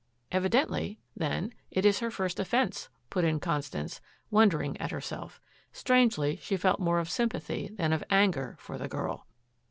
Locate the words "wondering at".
4.31-4.89